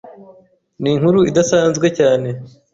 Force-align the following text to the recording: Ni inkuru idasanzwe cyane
Ni 0.81 0.89
inkuru 0.95 1.19
idasanzwe 1.29 1.87
cyane 1.97 2.29